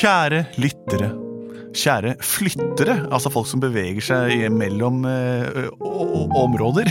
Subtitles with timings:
[0.00, 1.10] Kjære lyttere.
[1.76, 5.66] Kjære flyttere, altså folk som beveger seg mellom eh,
[6.40, 6.88] områder.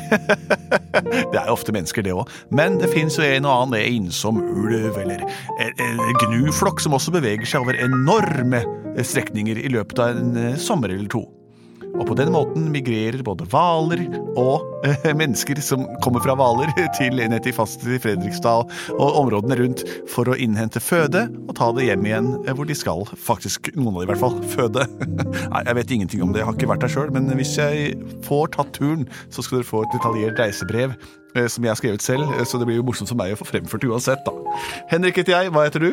[1.31, 2.29] det er jo ofte mennesker, det òg.
[2.53, 5.25] Men det fins jo en og annen ensom ulv eller
[6.21, 8.61] gnuflokk som også beveger seg over enorme
[9.01, 11.25] strekninger i løpet av en eh, sommer eller to.
[11.99, 14.03] Og på den måten migrerer både hvaler
[14.39, 18.63] og eh, mennesker som kommer fra hvaler, til ned til fast i Fredriksdal
[18.95, 22.77] og områdene rundt for å innhente føde og ta det hjem igjen eh, hvor de
[22.77, 23.03] skal.
[23.19, 24.85] Faktisk, noen av de i hvert fall, føde.
[25.53, 27.95] Nei, Jeg vet ingenting om det, jeg har ikke vært der sjøl, men hvis jeg
[28.27, 30.95] får tatt turen, så skal dere få et detaljert reisebrev.
[31.35, 33.41] eh, Som jeg har skrevet selv, eh, så det blir jo morsomt for meg å
[33.43, 34.23] få fremført uansett.
[34.23, 34.35] da.
[34.93, 35.91] Henrik heter jeg, hva heter du?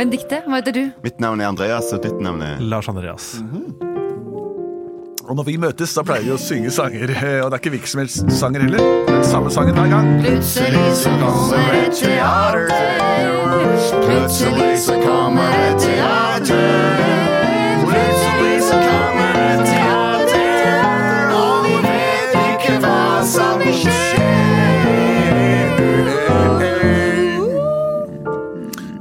[0.00, 0.84] Benedicte, hva heter du?
[1.04, 3.36] Mitt navn er Andreas, og ditt navn er Lars Andreas.
[5.26, 7.10] Og når vi møtes, da pleier vi å synge sanger.
[7.10, 8.82] eh, Og det er ikke hvilken som helst sanger heller.
[9.08, 10.06] Den samme sangen hver gang.
[10.22, 12.70] Plutselig så kommer et teater.
[14.06, 16.94] Plutselig så kommer et teater.
[17.82, 20.54] Plutselig så kommer et teater.
[21.40, 24.04] Og vi vet ikke hva som skjer.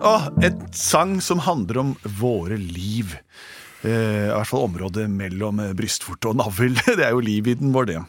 [0.05, 3.15] Åh, et sang som handler om våre liv.
[3.85, 6.73] Eh, I hvert fall området mellom eh, brystvorte og navl.
[6.97, 8.01] Det er jo livvidden vår, det.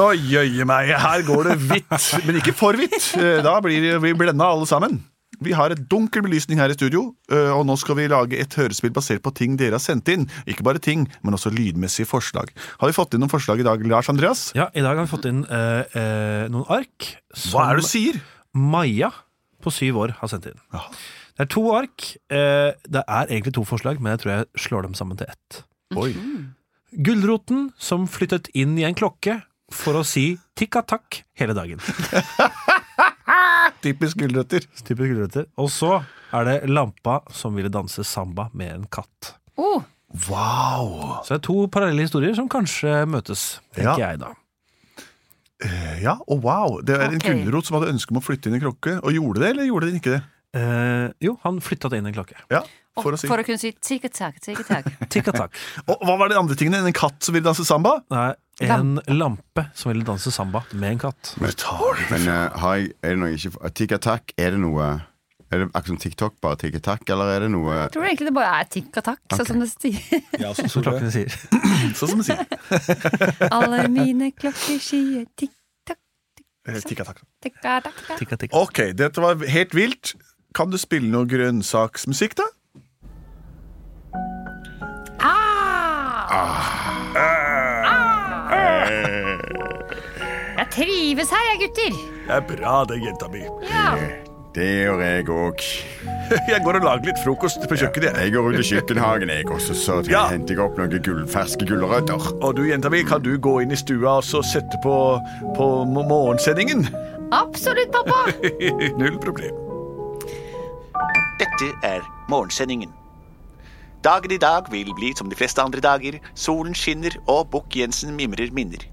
[0.00, 3.12] Å jøye meg, her går det hvitt, men ikke for hvitt.
[3.20, 5.02] Eh, Da blir vi blenda alle sammen.
[5.40, 8.90] Vi har et dunkel belysning her i studio, og nå skal vi lage et hørespill
[8.92, 10.26] basert på ting dere har sendt inn.
[10.50, 12.50] Ikke bare ting, men også lydmessige forslag.
[12.82, 14.42] Har vi fått inn noen forslag i dag, Lars Andreas?
[14.58, 17.08] Ja, I dag har vi fått inn eh, eh, noen ark
[17.46, 18.20] Hva er det du sier?
[18.52, 19.08] Maja
[19.64, 20.60] på syv år har sendt inn.
[20.76, 20.84] Ja.
[21.40, 22.04] Det er to ark.
[22.28, 25.62] Eh, det er egentlig to forslag, men jeg tror jeg slår dem sammen til ett.
[25.96, 26.10] Oi.
[27.00, 29.38] Gulroten som flyttet inn i en klokke
[29.72, 31.80] for å si tikka-takk hele dagen.
[33.84, 34.66] Typisk gulrøtter.
[34.84, 35.46] Typisk gulrøtter.
[35.56, 36.02] Og så
[36.36, 39.32] er det lampa som ville danse samba med en katt.
[39.56, 39.80] Oh,
[40.28, 41.22] Wow!
[41.22, 44.10] Så det er to parallelle historier som kanskje møtes, tenker Ja.
[44.10, 44.34] jeg da.
[46.02, 46.80] Ja, og wow!
[46.84, 47.44] Det er en okay.
[47.44, 48.98] gulrot som hadde ønske om å flytte inn i klokke.
[49.00, 50.22] Og gjorde det, eller gjorde den ikke det?
[50.56, 52.34] Eh, jo, han flytta det inn en klokke.
[52.50, 52.64] Ja,
[52.98, 53.28] for å si.
[53.30, 54.88] for å kunne si tikka-takk, tikka-takk.
[55.12, 55.58] Tikka-takk.
[55.86, 56.80] Og hva var de andre tingene?
[56.82, 58.00] En katt som ville danse samba?
[58.10, 58.32] Nei,
[58.66, 61.36] en lampe som ville danse samba med en katt.
[61.40, 61.54] Men,
[62.10, 64.88] Men eh, har jeg, er det noe ikke Tikk-takk, er det noe
[65.50, 68.34] Er det akkurat som TikTok, bare tikk-takk, eller er det noe Jeg tror egentlig det
[68.36, 70.20] bare er tikka-takk, sånn som det sier.
[70.42, 71.38] Ja, sånn Som klokkene sier.
[71.98, 72.42] Sånn som de sier.
[73.56, 75.56] Alle mine klokker sier tikk-takk,
[76.68, 77.22] Eh, tikka-takk.
[77.40, 78.52] Tikka-tikka.
[78.60, 80.12] Ok, dette var helt vilt.
[80.54, 82.48] Kan du spille noe grønnsaksmusikk, da?
[90.58, 91.94] Jeg trives her, jeg, gutter.
[92.26, 93.44] Det er bra, det, jenta mi.
[93.70, 93.92] Ja.
[94.54, 95.62] Det gjør jeg òg.
[96.50, 98.16] Jeg går og lager litt frokost på kjøkkenet.
[98.18, 98.32] jeg.
[98.34, 100.24] Går ut i kjøkkenhagen, jeg også, så Ja.
[100.30, 102.26] henter jeg opp noen gull, ferske gulrøtter.
[102.42, 104.94] Og du, jenta mi, kan du gå inn i stua og så sette på,
[105.58, 106.86] på morgensendingen?
[107.34, 108.26] Absolutt, pappa.
[109.00, 109.69] Null problem.
[111.60, 112.92] Dette er morgensendingen.
[114.04, 116.16] Dagen i dag vil bli som de fleste andre dager.
[116.32, 118.86] Solen skinner, og Bukk-Jensen mimrer minner.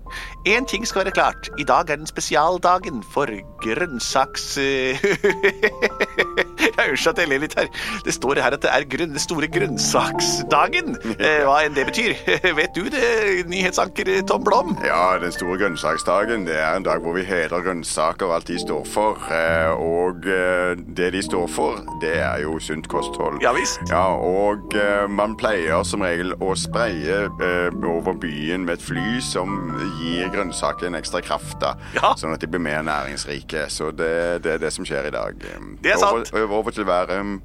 [0.43, 1.49] Én ting skal være klart.
[1.59, 3.31] I dag er den spesialdagen for
[3.63, 4.57] grønnsaks...
[6.91, 7.69] Unnskyld at jeg ler litt her.
[8.05, 10.95] Det står her at det er grunn, den store grønnsaksdagen.
[11.17, 12.13] Eh, Hva enn det betyr.
[12.57, 14.75] Vet du det, nyhetsanker Tom Blom?
[14.85, 18.59] Ja, den store grønnsaksdagen det er en dag hvor vi hedrer grønnsaker og alt de
[18.61, 19.17] står for.
[19.33, 23.39] Eh, Og eh, det de står for, det er jo sunt kosthold.
[23.43, 23.79] Ja visst.
[23.91, 24.75] Ja, og
[25.09, 29.57] man pleier som regel å spraye eh, over byen med et fly som
[30.01, 32.13] gir grønnsakene ekstra kraft, da, Ja.
[32.19, 33.67] sånn at de blir mer næringsrike.
[33.73, 35.39] Så det, det er det som skjer i dag.
[35.83, 36.31] Det er sant.
[36.35, 37.39] Over, over til være um,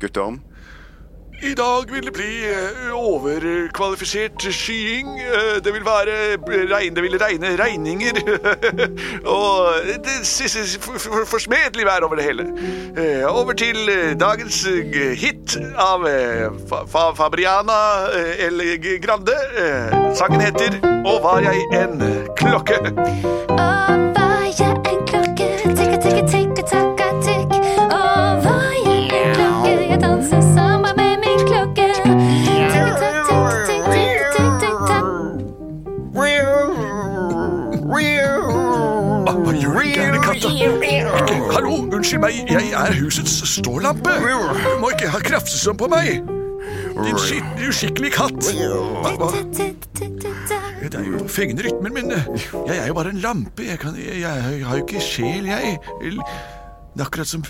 [0.00, 0.38] gutter.
[1.42, 5.08] I dag vil det bli eh, overkvalifisert skying.
[5.20, 6.36] Eh, Det vil være
[6.70, 8.20] regn, det vil regne regninger.
[9.36, 9.74] Og
[10.06, 10.22] det
[11.26, 12.46] forsmedelig vær over det hele.
[12.96, 13.90] Eh, Over til
[14.20, 14.62] dagens
[15.18, 16.06] hit av
[16.70, 17.80] Fa Fa Fabriana
[18.38, 19.34] eller Grande.
[20.14, 21.98] Sangen heter Å var jeg en
[22.38, 22.78] klokke.
[42.22, 42.50] meg.
[42.50, 44.14] Jeg er husets stålampe.
[44.20, 46.22] Du må ikke ha krafse sånn på meg.
[47.02, 48.50] Din skitne, uskikkelige katt.
[49.02, 49.30] Hva, hva?
[50.82, 53.64] Det er jo fengende rytmer, men jeg er jo bare en lampe.
[53.66, 55.78] Jeg, kan, jeg, jeg har jo ikke sjel, jeg.
[56.02, 57.46] Det er akkurat som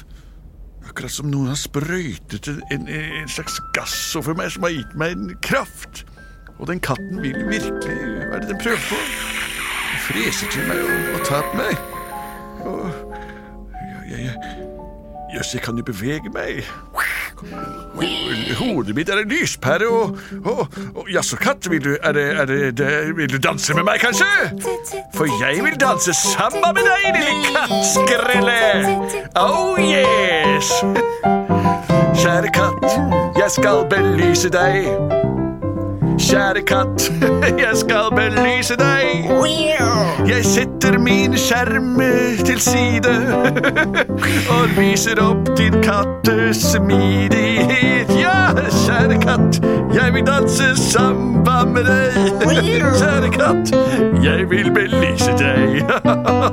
[0.83, 4.97] Akkurat som noen har sprøytet en, en, en slags gass over meg som har gitt
[4.99, 6.03] meg en kraft.
[6.59, 8.99] Og den katten vil virkelig Hva er det den prøver på?
[8.99, 11.92] Den freser til meg og, og tar på meg.
[14.11, 14.35] Jeg, jeg,
[15.37, 16.63] Jøss, jeg kan jo bevege meg.
[17.43, 22.27] Ho- Hodet mitt er en lyspære, og, og, og Jaså, katt, vil du, er det,
[22.41, 24.27] er det, det, vil du danse med meg, kanskje?
[25.17, 28.61] For jeg vil danse sammen med deg, lille kattskrelle.
[29.41, 30.71] Oh yes!
[32.23, 32.87] Kjære katt,
[33.41, 34.85] jeg skal belyse deg.
[36.19, 37.13] Kjære katt,
[37.65, 39.31] jeg skal belyse deg.
[40.29, 42.01] Jeg setter min skjerm
[42.47, 43.15] til side
[44.55, 48.13] og viser opp din kattes smidighet.
[48.21, 48.53] Ja,
[48.85, 49.61] kjære katt,
[49.95, 52.19] jeg vil danse samba med deg.
[53.01, 53.73] Kjære katt,
[54.25, 55.81] jeg vil belyse deg.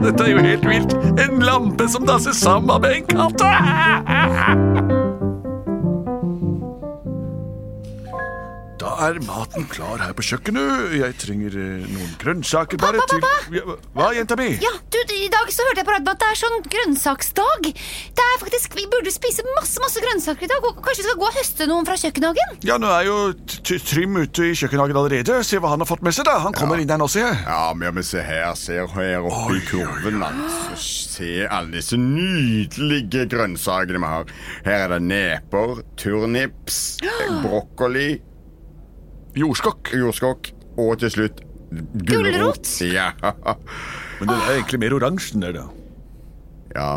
[0.06, 0.96] Dette er jo helt vilt.
[1.20, 4.99] En lampe som danser samba med en katt.
[9.06, 10.94] Er maten klar her på kjøkkenet.
[11.00, 14.50] Jeg trenger eh, noen grønnsaker bare Pappa, til Ja, Hva, jenta mi?
[14.62, 17.70] Ja, du, I dag så hørte jeg på radioen at det er sånn grønnsaksdag.
[18.20, 20.68] Det er faktisk, Vi burde spise masse masse grønnsaker i dag.
[20.70, 22.60] og Kanskje vi skal gå og høste noen fra kjøkkenhagen?
[22.68, 23.18] Ja, nå er jo
[23.90, 25.40] Trym ute i kjøkkenhagen allerede.
[25.48, 26.38] Se hva han har fått med seg, da.
[26.44, 27.42] Han kommer inn der nå, ser jeg.
[27.48, 30.22] Ja, men se her, se her oppe i kurven.
[30.26, 30.80] Altså.
[31.16, 34.34] Se alle disse nydelige grønnsakene vi har.
[34.66, 36.80] Her er det neper, turnips,
[37.44, 38.20] brokkoli,
[39.40, 39.94] Jordskokk.
[39.96, 41.42] jordskokk og til slutt
[42.10, 42.70] Gulrot.
[42.82, 43.12] Ja.
[44.20, 45.66] Men den er egentlig mer oransje enn det, da.
[46.76, 46.92] ja.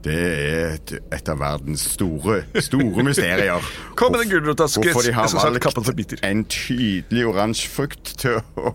[0.00, 3.66] Det er et, et av verdens store, store mysterier.
[4.00, 4.64] Kom med den gulrota.
[4.72, 8.72] Hvorfor de har valgt en tydelig oransje frukt til å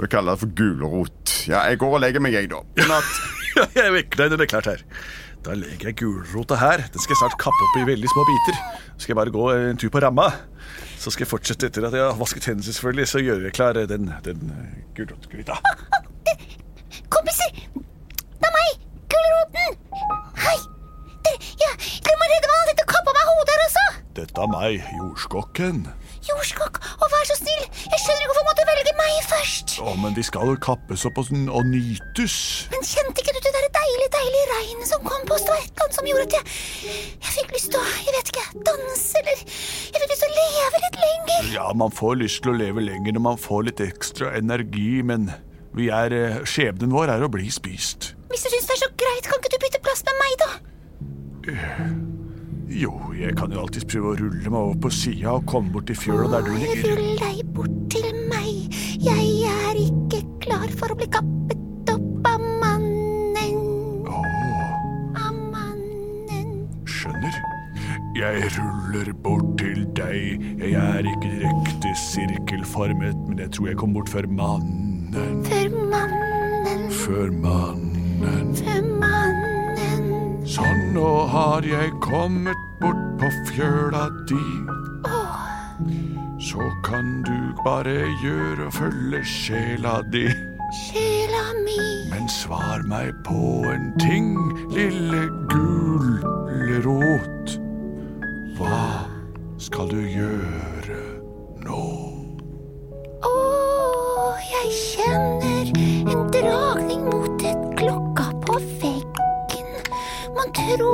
[0.00, 1.36] Vi kaller det for gulrot.
[1.46, 2.64] Ja, jeg går og legger meg, jeg, da.
[2.80, 3.70] God natt.
[3.78, 4.84] Jeg vekker deg når det er klart her.
[5.40, 6.82] Da legger jeg gulrota her.
[6.92, 8.58] Den skal jeg snart kappe opp i veldig små biter.
[8.92, 10.26] Så skal jeg bare gå en tur på ramma.
[11.00, 13.78] Så skal jeg fortsette etter at jeg har vasket hendene, selvfølgelig, så gjør jeg klar
[13.88, 14.50] den, den
[14.98, 15.56] gulrotgryta.
[17.14, 17.56] Kompiser!
[17.72, 18.84] Det er meg!
[19.14, 19.80] Gulroten!
[20.44, 20.58] Hei!
[21.24, 21.72] Dere, ja,
[22.04, 22.68] dere må redde meg!
[22.74, 23.86] Dette kappa meg hodet her også!
[24.20, 25.82] Dette er meg, jordskokken.
[26.28, 27.64] Jordskokk, og vær så snill!
[27.64, 29.76] Jeg skjønner ikke hvorfor måtte velge meg først!
[29.80, 32.36] Å, men de skal jo kappes opp og, og nytes.
[32.74, 33.70] Men kjente ikke du det der
[34.20, 35.44] deilige, regnet som kom på oss?
[35.46, 36.44] Det var et eller annet som gjorde at jeg
[37.26, 40.38] Jeg fikk lyst til å, jeg vet ikke, danse eller Jeg fikk lyst til å
[40.38, 41.52] leve litt lenger.
[41.54, 45.30] Ja, man får lyst til å leve lenger når man får litt ekstra energi, men
[45.76, 48.12] vi er, eh, skjebnen vår er å bli spist.
[48.30, 50.50] Hvis du syns det er så greit, kan ikke du bytte plass med meg, da?
[52.70, 55.88] Jo, jeg kan jo alltids prøve å rulle meg over på sida og komme bort
[55.90, 56.92] til fjøla der du ligger.
[56.94, 58.78] Rull deg bort til meg.
[59.02, 61.29] Jeg er ikke klar for å bli kappet
[68.30, 70.42] Jeg ruller bort til deg.
[70.62, 75.14] Jeg er ikke direkte sirkelformet, men jeg tror jeg kom bort før mannen.
[75.44, 78.52] Før mannen, Før mannen.
[78.54, 80.04] Før mannen.
[80.46, 84.46] Sånn, nå har jeg kommet bort på fjøla di.
[86.38, 87.34] Så kan du
[87.66, 90.28] bare gjøre og følge sjela di.
[90.84, 91.82] Sjela mi.
[92.14, 94.38] Men svar meg på en ting,
[94.70, 97.39] lille gulrot.
[99.80, 100.96] Skal du gjøre
[101.64, 101.82] nå?
[103.24, 103.30] Å,
[104.44, 105.70] jeg kjenner
[106.12, 109.70] en dragning mot et klokka på veggen.
[110.36, 110.90] Mon tro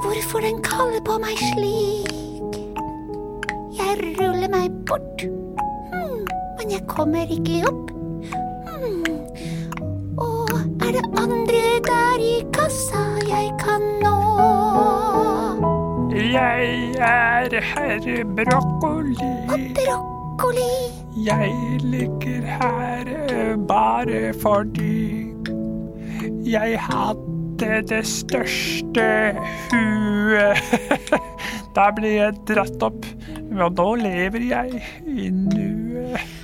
[0.00, 2.56] hvorfor den kaller på meg slik.
[3.76, 6.24] Jeg ruller meg bort, hmm,
[6.56, 7.92] men jeg kommer ikke opp.
[8.70, 9.04] Hmm.
[10.24, 10.56] Og
[10.88, 11.62] er det andre
[11.92, 13.63] der i kassa jeg kan?
[16.34, 19.14] Jeg er herr Brokkoli.
[19.76, 20.70] Brokkoli.
[21.26, 25.30] Jeg ligger her bare fordi
[26.50, 29.06] jeg hadde det største
[29.70, 30.58] huet.
[31.74, 33.06] Da ble jeg dratt opp,
[33.54, 36.34] og nå lever jeg i nuet.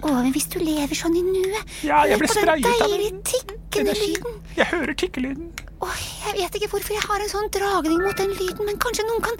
[0.00, 3.50] Å, men hvis du lever sånn i nuet Ja, jeg ble sprayet av en tikkende
[3.50, 3.59] energi.
[3.78, 4.40] Lyden.
[4.56, 5.50] Jeg hører tikkelyden.
[5.80, 9.06] Åh, jeg vet ikke hvorfor jeg har en sånn dragning mot den lyden, men kanskje
[9.08, 9.38] noen kan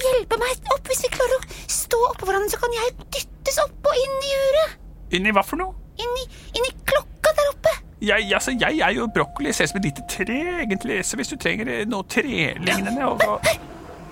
[0.00, 3.88] hjelpe meg opp hvis vi klarer å stå oppå hverandre, så kan jeg dyttes opp
[3.88, 4.76] og inn i uret.
[5.16, 5.74] Inni hva for noe?
[6.00, 7.72] Inn i, inn i klokka der oppe.
[8.00, 9.52] Jeg, altså, jeg er jo brokkoli.
[9.52, 11.02] Ser ut som et lite tre, egentlig.
[11.04, 13.50] Så hvis du trenger noe trelignende og, og,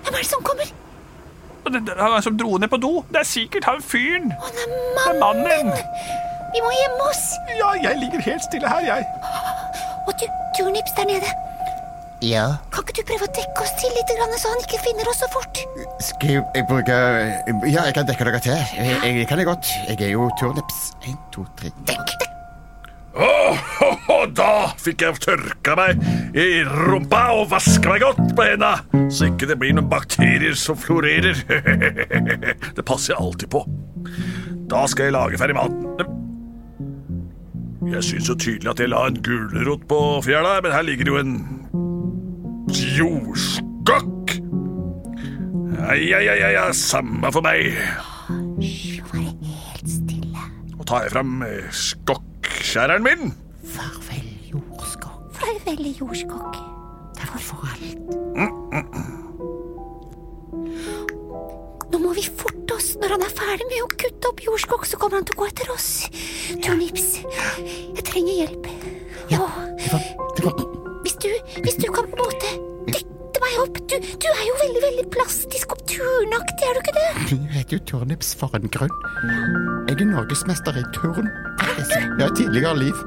[0.03, 0.69] Hvem er det som kommer?
[1.65, 2.91] og det, Han som dro ned på do.
[3.09, 4.33] Det er sikkert han fyren.
[4.37, 5.73] Å, det er Det er mannen!
[6.53, 7.25] Vi må gjemme oss!
[7.59, 9.05] Ja, jeg ligger helt stille her, jeg.
[10.07, 10.25] Og du,
[10.57, 11.29] Turnips der nede.
[12.21, 14.09] Ja, Kan ikke du prøve å dekke oss til litt,
[14.41, 15.61] så han ikke finner oss så fort?
[16.03, 16.97] skal jeg, bruke
[17.69, 18.57] Ja, jeg kan dekke dere til.
[18.75, 19.71] Jeg, jeg kan det godt.
[19.87, 20.89] Jeg er jo turnips.
[21.07, 21.71] En, to, tre.
[21.87, 22.17] Dekk!
[24.09, 26.03] Og da fikk jeg tørka meg
[26.37, 28.73] i rumpa og vaska meg godt på henda,
[29.11, 31.39] så ikke det blir noen bakterier som florerer.
[32.77, 33.63] Det passer jeg alltid på.
[34.69, 35.88] Da skal jeg lage ferdig maten.
[37.89, 41.13] Jeg syns jo tydelig at jeg la en gulrot på fjæra, men her ligger det
[41.13, 41.35] jo en
[42.97, 44.35] jordskokk.
[45.79, 47.73] Ja, ja, ja, ja, ja, samme for meg.
[48.61, 50.47] Hysj, må helt stille.
[50.77, 53.33] Og tar jeg fram eh, skokkskjæreren min.
[53.73, 55.31] Farvel, jordskokk.
[55.39, 56.61] Farvel, jordskokk.
[57.17, 59.18] Det var for alt.
[61.99, 62.93] Nå må vi forte oss.
[63.01, 65.47] Når han er ferdig med å kutte opp jordskokk, så kommer han til å gå
[65.49, 65.89] etter oss.
[66.63, 67.09] Turnips,
[67.67, 68.69] jeg trenger hjelp.
[69.29, 70.05] Ja, Åh, det var,
[70.37, 70.61] det var
[71.03, 71.27] hvis, du,
[71.59, 72.53] hvis du kan på en måte
[72.87, 76.95] dytte meg opp Du, du er jo veldig, veldig plastisk og turnaktig, er du ikke
[76.95, 77.11] det?
[77.29, 78.95] Du heter jo turnips for en grunn.
[79.91, 81.27] Jeg er norgesmester i turn.
[81.59, 82.23] Er du?
[82.23, 83.03] Ja, tidligere liv.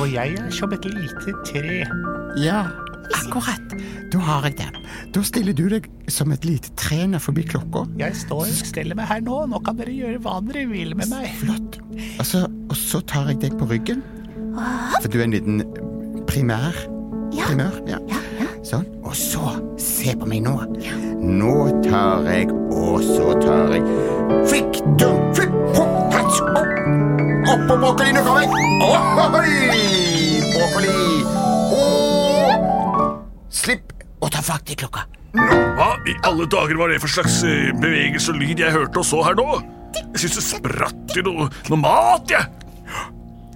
[0.00, 1.82] Og jeg er som et lite tre.
[2.40, 2.64] Ja,
[3.20, 3.74] akkurat.
[4.12, 4.78] Da har jeg den.
[5.14, 7.84] Da stiller du deg som et lite tre ned forbi klokka.
[8.00, 9.42] Jeg står steller meg her nå.
[9.50, 11.28] Nå kan dere gjøre hva dere vil med meg.
[11.42, 11.80] Flott.
[12.18, 14.02] Og så, og så tar jeg deg på ryggen.
[15.00, 15.62] For du er en liten
[16.30, 16.76] primær.
[17.30, 17.46] Ja.
[17.46, 17.76] Primør.
[17.90, 18.00] Ja.
[18.66, 18.86] Sånn.
[19.06, 20.56] Og så, se på meg nå.
[21.20, 21.54] Nå
[21.86, 23.84] tar jeg, og så tar jeg
[24.50, 26.60] Fikk, du, fikk, hopp, opp.
[27.50, 28.70] Opp på brokkoli, nå kommer jeg.
[28.86, 29.52] Ohoi!
[30.54, 31.39] Brokkoli.
[33.60, 33.92] Slipp
[34.24, 35.04] å ta fatt i klokka.
[35.36, 39.06] Hva i alle dager var det for slags eh, bevegelse og lyd jeg hørte og
[39.06, 39.46] så her nå?
[40.14, 42.46] Jeg syns det spratt i noe, noe mat, jeg.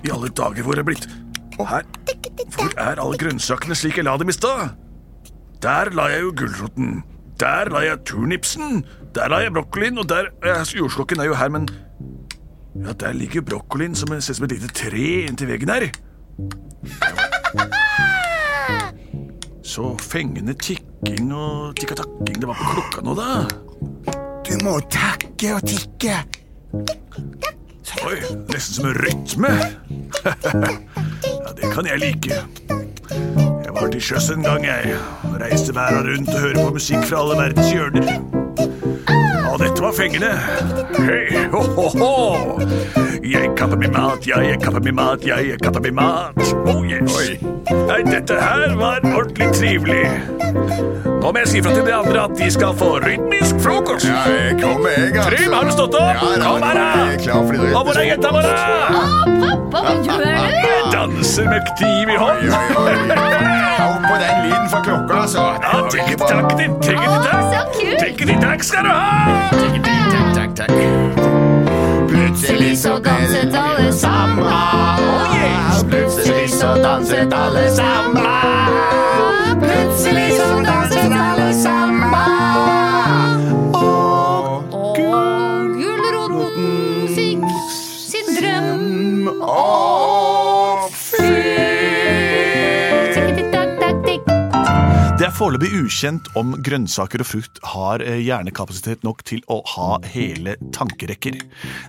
[0.05, 1.09] I alle dager, hvor er det blitt?
[1.55, 1.87] Og Her.
[2.55, 4.75] Hvor er alle grønnsakene slik jeg la dem i stad?
[5.63, 6.97] Der la jeg jo gulroten.
[7.41, 8.83] Der la jeg turnipsen.
[9.15, 11.71] Der la jeg brokkolien, og der Jordslokken Jordskokken er jo her, men
[12.75, 15.91] Ja, der ligger brokkolien som ser ut som et lite tre inntil veggen her.
[19.65, 23.47] Så fengende tikking og tikkatakking det var på klokka nå, da.
[24.45, 26.19] Du må takke og tikke.
[28.05, 28.19] Oi,
[28.53, 29.53] nesten som en rytme.
[31.25, 32.43] ja, det kan jeg like.
[33.65, 34.99] Jeg var til sjøs en gang, jeg.
[35.41, 38.13] Reiste verden rundt og hørte på musikk fra alle verdens hjørner.
[39.49, 40.35] Og dette var fengende.
[41.01, 42.61] Hei, ho, ho, ho.
[43.25, 46.49] Jeg kapper min mat, ja, jeg kapper min mat, ja, jeg kapper min mat.
[46.69, 47.54] Oh, yes.
[47.71, 50.05] Nei, dette her var ordentlig trivelig.
[51.25, 54.05] Nå må jeg si fra til de andre at de skal få rytmisk frokost.
[54.05, 55.31] Ja, jeg kommer, jeg, altså.
[55.31, 56.11] Trym, har du stått opp?
[56.13, 57.39] Ja, da, Kom her, er da!
[57.79, 58.51] Og hvor er jenta vår?
[58.53, 60.29] Pappa, hva gjør du?
[60.29, 62.45] Jeg danser med kniv i hånd.
[63.81, 65.49] Hold på den lyden fra klokka, altså.
[65.65, 68.01] Ja, tikk-takk, din kult!
[68.05, 69.53] Tikket-takk skal du ha!
[70.35, 71.24] Takk, takk.
[72.45, 74.45] Plutselig så danset alle sammen.
[74.45, 75.85] Oh, yes.
[75.85, 78.23] Plutselig så danset alle sammen.
[79.61, 82.15] Plutselig så danset alle sammen.
[83.75, 87.49] Og Og gulroten fikk
[88.11, 89.94] sin drøm oppfylt.
[95.35, 100.55] Er foreløpig ukjent om grønnsaker og frukt har eh, hjernekapasitet nok til å ha hele
[100.75, 101.41] tankerekker.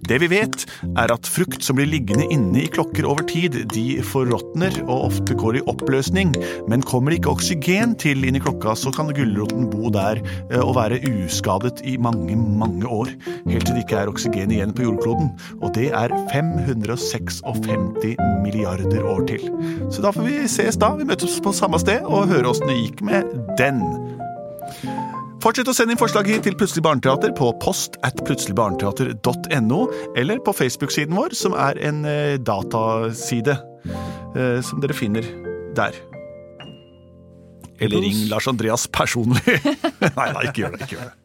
[0.10, 0.64] Det vi vet,
[0.98, 5.38] er at frukt som blir liggende inne i klokker over tid, de forråtner og ofte
[5.38, 6.34] går i oppløsning.
[6.72, 10.64] Men kommer det ikke oksygen til inn i klokka, så kan gulroten bo der eh,
[10.64, 13.14] og være uskadet i mange, mange år.
[13.46, 15.30] Helt til det ikke er oksygen igjen på jordkloden.
[15.62, 17.44] Og det er 556
[18.42, 19.46] milliarder år til.
[19.94, 20.96] Så da får vi ses da.
[20.98, 23.82] Vi møtes på samme sted og høre åssen det gikk med den.
[25.44, 29.82] Fortsett å sende inn forslag hit til Plutselig barneteater på post at plutseligbarneteater.no,
[30.18, 33.60] eller på Facebook-siden vår, som er en eh, dataside
[34.34, 35.28] eh, som dere finner
[35.78, 35.98] der.
[37.84, 39.44] Eller ring Lars Andreas personlig.
[40.18, 40.88] nei, nei, ikke gjør det.
[40.88, 41.25] ikke gjør det.